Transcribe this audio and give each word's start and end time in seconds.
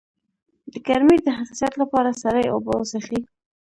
د 0.71 0.73
ګرمۍ 0.87 1.17
د 1.23 1.27
حساسیت 1.37 1.73
لپاره 1.81 2.09
سړې 2.23 2.43
اوبه 2.53 2.71
وڅښئ 2.75 3.19